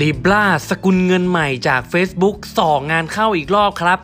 [0.00, 3.98] ลีบลาสกุลเงินใหม่จาก Facebook สองงานเข้าอีกรอบครับ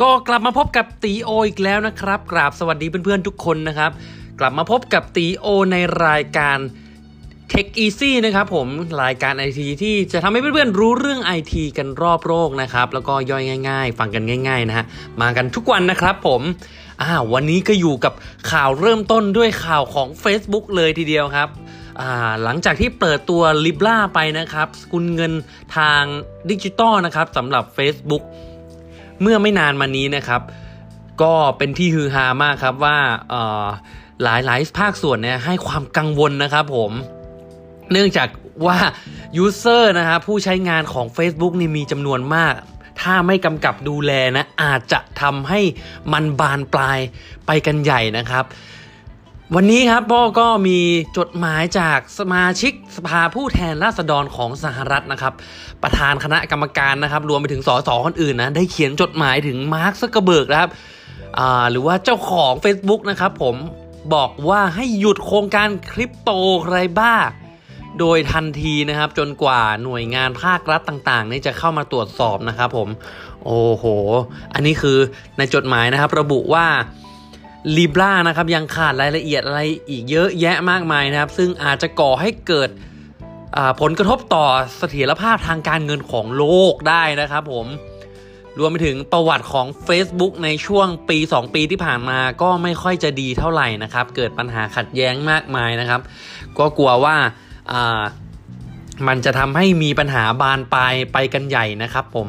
[0.00, 3.90] ก็กลับมาพบกับตีโออีกแล้วนะครับ กราบสวัสดีเพื่อนๆทุกคนนะครับ
[4.40, 5.76] กลับมาพบกับตีโอใน
[6.06, 6.58] รายการ
[7.52, 8.68] Tech Easy นะครับผม
[9.02, 14.84] รายการไอทีที่จะทำให้เพื่อนๆรู้เรื่องไอทีกันรอบโลกนะครับ แล้วก็ย่อยง่าย ๆ ฟังกันง่าย ๆ นะฮะ
[15.20, 16.42] มากันทุกวันนะครับผม
[17.02, 18.12] อ่าวันนี้ก็อยู่กับ
[18.50, 21.48] ข่าวเริ่มต้นด้วยข่าวของ Facebook เลยทีเดียวครับ
[22.42, 25.32] หลังจากที่เปิดตัว Libra ไปนะครับสกุลเงิน
[25.76, 26.02] ทาง
[26.50, 28.22] ดิจิตอลนะครับสำหรับ Facebook
[29.22, 30.42] เมื่อไม่นานมานี้นะครับ
[31.22, 32.98] ก็เป็นที่ฮือฮามากครับว่า
[34.22, 36.92] หลายหลายภาคส่วนเนี่ยให้ความกังวลนะครับผม
[37.92, 38.28] เนื่องจาก
[38.66, 38.78] ว่า
[39.36, 42.54] user นะครับผู้ใช้งานของ Facebook นี่มีจำนวนมาก
[43.00, 45.60] ถ้าไม่กำกับดูแลนะอาจจะทำให้
[46.12, 46.98] มันบานปลาย
[47.46, 48.44] ไปกันใหญ่นะครับ
[49.56, 50.78] วันนี้ครับพ่อก็มี
[51.18, 55.32] จดหมายจากสมาชิกสภาผู้แทนราษฎรของสหรัฐนะครับ
[55.82, 60.70] ประธานคณะกรรมการนะครับ รวมไปถึงสสคนอื่นนะได้เขียนจดหมายถึงมาร์คซักเกอร์เบิร์กนะครับ
[61.70, 63.56] หรือว่าเจ้าของ Facebook นะครับผม
[64.14, 66.30] บอกว่าให้หยุดโครงการคริปโต
[66.68, 67.14] Libra
[67.98, 72.88] โดยทันทีนะครับจนกว่าหน่วยงานภาครัฐต่างๆนี่จะเข้ามาตรวจสอบนะครับผม
[73.44, 73.84] โอ้โห
[74.54, 74.98] อันนี้คือ
[75.38, 76.66] ในจดหมายนะครับระบุว่า
[77.76, 82.70] ลีบรานะครับยังขาดรายละเอียดอะไรอีกเยอะแยะมากมายนะครับ ซึ่งอาจจะก่อให้เกิด
[83.80, 84.46] ผลกระทบต่อ
[84.78, 87.66] เสถียรภาพทางการเงินของโลกได้นะครับผม
[88.58, 96.00] รวมไปถึงประวัติของ Facebook ในช่วงปี 2 ปีที่ผ่านมาก็ไม่ค่อยจะดีเท่าไหร่นะครับ เกิดปัญหาขัดแย้งมากมายนะครับ
[96.58, 97.16] ก็กลัวว่า
[99.08, 102.28] มันจะทำให้มีปัญหาบานปลายไปกันใหญ่นะครับผม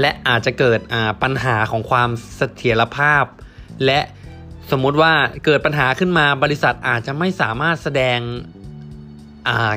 [0.00, 0.80] และอาจจะเกิด
[1.22, 3.24] ปัญหาของความเสถียรภาพ
[3.86, 4.00] และ
[4.72, 5.12] สมมุติว่า
[5.44, 8.18] เกิดปัญหาขึ้นมาบริษัทอาจจะไม่สามารถแสดง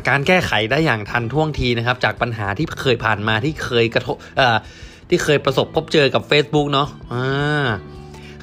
[0.09, 4.15] การแก้ไขได้อย่างทันท่วงทีนะครับ จากปัญหาที่เคยผ่านมาที่เคยกระทบ
[5.09, 7.67] ที่เคยประสบพบเจอกับ Facebook เนาะะ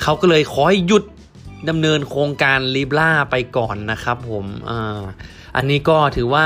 [0.03, 1.05] เขาก็เลยขอให้หยุด
[1.69, 4.73] ดำเนินโครงการลีบล่าไปก่อนนะครับผมอ
[5.57, 6.45] อันนี้ก็ถือว่า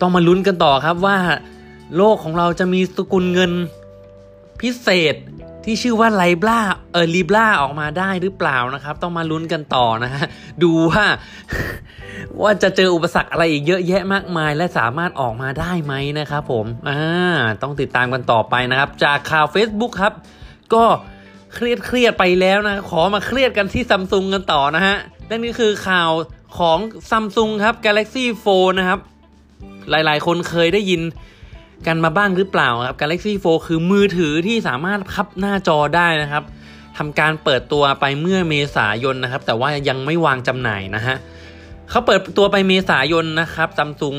[0.00, 1.18] ต้องมาลุ้นกันต่อครับว่า
[1.96, 3.52] โลกของเราจะมีสกุลเงิน
[4.60, 5.14] พิเศษ
[5.64, 6.58] ที่ชื่อว่าไลบลา
[6.92, 10.24] เออลีบลาออกมาได้หรือเปล่านะครับ ต้องมาลุ้นกันต่อนะฮะ
[10.62, 11.04] ดูว่า
[12.42, 17.00] ว่าจะเจออุปสรรคอะไรอีกเยอะแยะมากมาย และสามารถออกมาได้ไหมนะครับผมอ่า
[17.62, 20.12] ต้องติดตามกันต่อไปนะครับ จากข่าว Facebook ครับ
[20.74, 20.84] ก็
[21.54, 24.96] เครียดเครียดไปแล้วนะ ขอมาเครียดกันที่ซัมซุงกันต่อนะฮะ
[25.28, 26.10] นั่นนี่คือข่าว
[26.58, 26.78] ของ
[27.10, 29.00] ซัมซุงครับ Galaxy Fold นะครับ
[29.90, 31.02] หลายๆ คนเคยได้ยิน
[31.86, 36.44] กันมาบ้างหรือเปล่าครับ Galaxy 4คือมือถือที่สามารถพับหน้าจอได้นะครับ
[36.98, 41.16] ทำการเปิดตัวไปเมื่อเมษายนนะครับ แต่ว่ายังไม่วางจำหน่ายนะฮะ
[41.90, 44.16] เขาเปิดตัวไปเมษายนนะครับซัมซุง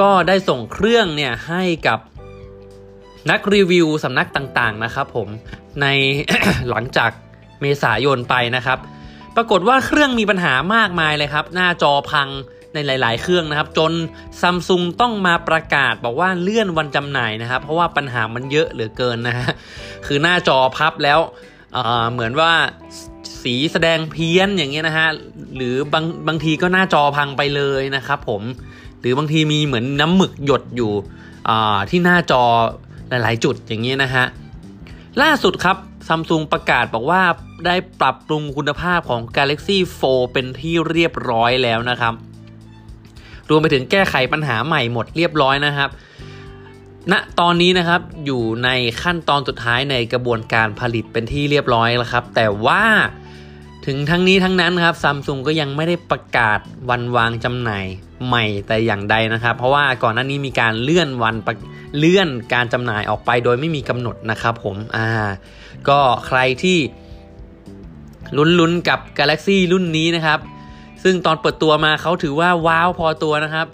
[0.00, 1.98] ก็ได้ส่งเครื่องเนี่ยให้กับ
[3.30, 5.28] นักรีวิวสำนักต่างๆนะครับผม
[5.82, 5.86] ใน
[6.70, 7.10] หลังจาก
[7.60, 8.78] เมษายนไปนะครับ
[9.36, 12.28] ปรากฏว่าเครื่องมีปัญหามากมายเลยครับ หน้าจอพัง
[12.76, 13.92] ในหลาย ๆ เครื่องนะครับ จน
[14.40, 19.48] ซัมซุงต้องมาประกาศบอกว่าเลื่อนวันจำหน่ายนะครับ เพราะว่าปัญหามันเยอะเหลือเกินนะฮะ
[20.06, 21.18] คือหน้าจอพับแล้ว
[22.12, 22.52] เหมือนว่า
[23.42, 25.08] สีแสดงเพี้ยนอย่างเงี้ยนะฮะ
[25.56, 28.42] หรือบางบางทีก็หน้าจอพังไปเลยนะครับผม
[29.00, 30.92] หรือบางทีมีเหมือนน้ำหมึกหยดอยู่
[31.90, 32.42] ที่หน้าจอ
[33.08, 34.24] หลาย ๆ จุดอย่างเงี้ยนะฮะ
[35.22, 35.76] ล่าสุดครับ
[36.08, 37.22] ซัมซุงประกาศบอกว่า
[37.66, 42.14] ได้ปรับปรุงคุณภาพของ Galaxy 4 เป็นที่เรียบร้อยแล้วนะครับ
[43.50, 45.90] รวมไปถึงแก้ไขปัญหาใหม่หมดเรียบร้อยนะครับ
[47.12, 48.68] ณตอนนี้นะครับอยู่ใน
[49.02, 52.84] ขั้นตอนสุดท้ายในกระบวนการผลิตเป็นที่เรียบร้อยแล้วครับ แต่ว่า
[53.86, 57.86] ถึงทั้งนี้ทั้งนั้นครับซัมซุงก็ยังไม่ได้ประกาศวันวางจำหน่าย
[58.26, 61.34] ใหม่แต่อย่างใดนะครับ เพราะว่าก่อนหน้านี้มีการเลื่อนวัน
[61.98, 65.08] เลื่อนการจำหน่ายออกไปโดยไม่มีกำหนดนะครับผมอ่า
[65.88, 66.78] ก็ใครที่
[68.36, 70.38] ลุ้นๆกับ Galaxy รุ่นนี้นะครับ
[71.08, 73.66] ซึ่งตอนเปิดตัวมาเขาถือว่าว้าวพอตัวนะครับ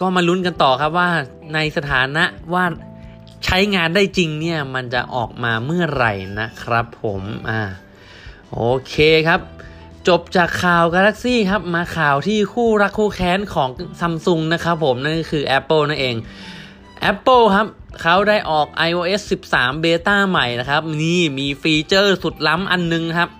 [0.00, 1.08] ก็มาลุ้นกันต่อครับว่า
[1.54, 2.64] ในสถานะว่า
[3.44, 7.60] ใช้งานได้จริงเนี่ยมันจะออกมาเมื่อไหร่นะครับผมอ่า
[8.52, 8.94] โอเค
[9.28, 9.40] ครับ
[10.08, 13.68] จบจากข่าว Galaxy ครับมาข่าวที่คู่รักคู่แค้นของ
[14.00, 16.16] ซัมซุงนะครับผม นั่นก็คือ Apple นั่นเอง
[17.12, 17.66] Apple ครับ
[18.00, 19.20] เขาได้ออก iOS
[19.52, 23.30] 13 Beta ใหม่นะครับ นี่มีฟีเจอร์สุดล้ำอันนึงครับ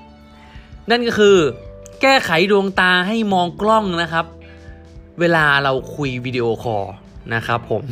[0.90, 1.36] นั่นก็คือ
[2.02, 4.26] แก้ไขดวงตาให้มองกล้องนะครับ
[5.20, 6.84] เวลาเราคุยวิดีโอคอล
[7.34, 7.84] นะครับผม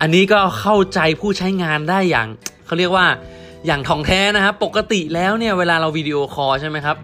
[0.00, 2.28] อันนี้ก็เข้าใจผู้ใช้งานได้อย่าง
[2.66, 3.06] เขาเรียกว่า
[3.66, 6.96] อย่างถ่องแท้นะครับ ปกติแล้วเนี่ยเวลาเราวิดีโอคอลใช่ไหมครับ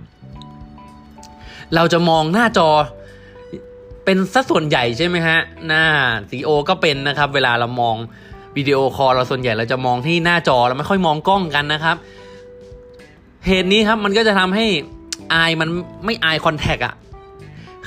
[1.75, 2.69] เราจะมองหน้าจอ
[4.05, 5.85] เป็นสัดส่วนใหญ่ใช่ไหมฮะหน้า
[6.31, 7.97] ซีโอก็เป็นนะครับ เวลาเรามอง
[8.56, 11.97] วิดีโอคอลเราส่วนใหญ่เราจะมองที่หน้าจอเราไม่ค่อยมองกล้องกันนะครับ
[13.47, 14.67] เหตุนี้ครับมันก็จะทำให้
[15.33, 15.69] eye มัน
[16.05, 16.95] ไม่ eye contact อะ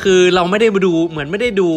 [0.01, 1.69] คือเราไม่ได้ดูเหมือนไม่ได้ดู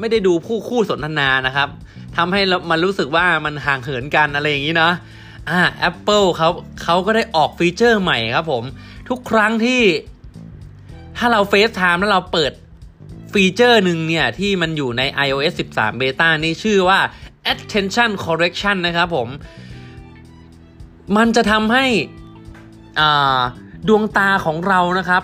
[0.00, 1.68] ไม่ได้ดูผู้คู่สนทนานะครับ
[2.16, 2.40] ทำให้
[2.70, 4.92] มันรู้สึกว่ามันห่างเหินกันอะไรอย่างนี้เนาะ
[5.48, 6.48] อ่า Apple เขา
[6.82, 8.64] เขาก็ได้ออกฟีเจอร์ใหม่ครับผม
[9.08, 9.82] ทุกครั้งที่
[11.16, 12.52] ถ้าเรา FaceTime แล้วเราเปิด
[13.32, 17.00] ฟีเจอร์หนึ่งเนี่ย ที่มันอยู่ใน iOS 13 Beta นี่ชื่อว่า
[17.52, 19.28] attention correction นะครับผม
[21.16, 21.84] มันจะทำให้
[23.00, 23.40] อ่า
[23.86, 25.22] ดวงตาของเรานะครับ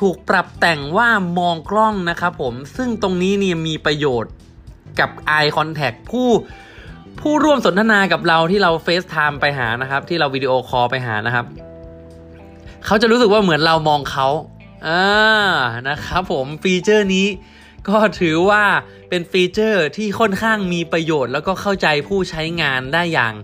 [0.00, 1.08] ถูกปรับแต่งว่า
[1.38, 4.32] มองกล้องนะครับผมซึ่งตรงนี้เนี่ยมีประโยชน์
[5.00, 6.28] กับ eye contact ผู้
[7.20, 11.46] ผู้ร่วมสนทนากับเราที่เรา FaceTime ไปหานะครับ ที่เราวิดีโอคอลไปหานะครับ
[12.86, 14.28] เขาจะรู้สึกว่าเหมือนเรามองเขา
[14.86, 15.04] อ่า
[15.88, 17.26] นะครับผมฟีเจอร์นี้
[17.88, 18.64] ก็ถือว่า
[19.08, 23.34] เป็นฟีเจอร์ที่ค่อนข้างมีประโยชน์ แล้วก็เข้าใจผู้ใช้งานได้อย่าง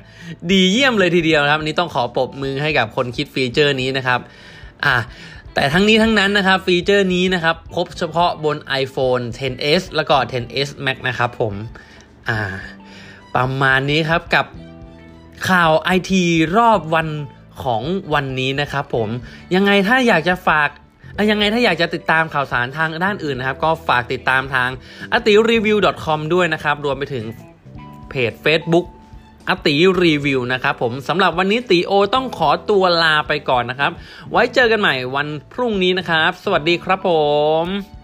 [0.50, 4.20] ดีเยี่ยมเลยทีเดียวครับ อันนี้ต้องขอปรบมือให้กับคนคิดฟีเจอร์นี้นะครับ
[4.84, 4.94] อ่า
[5.54, 11.54] แต่ทั้งนี้ทั้งนั้นนะครับฟีเจอร์นี้นะครับพบเฉพาะบน iPhone 10s แล้วก็ 10s Max นะครับผม
[12.28, 12.38] อ่า
[13.36, 14.46] ประมาณนี้ครับกับ
[15.48, 16.24] ข่าวไอที
[16.56, 17.08] รอบวัน
[17.62, 17.82] ของ
[18.14, 19.08] วันนี้นะครับผม
[19.54, 20.68] ยังไงถ้าอยากจะฝาก
[21.30, 24.70] ยังไงถ้าอยากจะติดตามข่าวสารทางด้านอื่นนะครับ ก็ฝากติดตามทาง
[25.12, 27.24] อติรีวิว .com ด้วยนะครับ รวมไปถึง
[28.08, 28.86] เพจ Facebook
[29.48, 33.92] อติรีวิวนะครับผมสำหรับวันนี้ตีโอต้องขอตัวลาไปก่อนนะครับ
[34.30, 37.10] ไว้เจอกันใหม่วันพรุ่งนี้นะครับ สวัสดีครับผ
[37.64, 37.97] ม